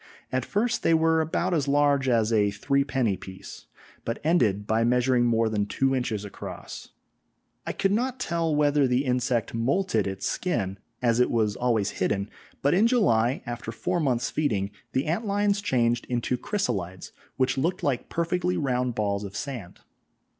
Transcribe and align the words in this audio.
At 0.31 0.45
first 0.45 0.81
they 0.81 0.95
were 0.95 1.21
about 1.21 1.53
as 1.53 1.67
large 1.67 2.09
as 2.09 2.33
a 2.33 2.49
threepenny 2.49 3.17
piece, 3.17 3.67
but 4.03 4.17
ended 4.23 4.65
by 4.65 4.83
measuring 4.83 5.25
more 5.27 5.47
than 5.47 5.67
two 5.67 5.93
inches 5.93 6.25
across. 6.25 6.89
I 7.67 7.71
could 7.73 7.91
not 7.91 8.19
tell 8.19 8.55
whether 8.55 8.87
the 8.87 9.05
insect 9.05 9.53
moulted 9.53 10.07
its 10.07 10.25
skin, 10.25 10.79
as 11.03 11.19
it 11.19 11.29
was 11.29 11.55
always 11.55 11.91
hidden, 12.01 12.31
but 12.63 12.73
in 12.73 12.87
July, 12.87 13.43
after 13.45 13.71
four 13.71 13.99
months' 13.99 14.31
feeding, 14.31 14.71
the 14.93 15.05
ant 15.05 15.23
lions 15.27 15.61
changed 15.61 16.07
into 16.09 16.35
chrysalides, 16.35 17.11
which 17.37 17.59
looked 17.59 17.83
like 17.83 18.09
perfectly 18.09 18.57
round 18.57 18.95
balls 18.95 19.23
of 19.23 19.35
sand. 19.35 19.81